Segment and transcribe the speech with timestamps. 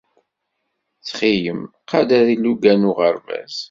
[0.97, 3.55] Ttxil-m, qader ilugan n uɣerbaz.